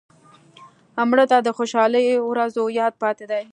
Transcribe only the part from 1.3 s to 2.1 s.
ته د خوشحالۍ